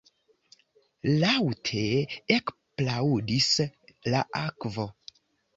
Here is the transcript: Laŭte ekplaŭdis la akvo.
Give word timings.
Laŭte 1.23 1.83
ekplaŭdis 2.37 3.53
la 4.15 4.27
akvo. 4.49 4.91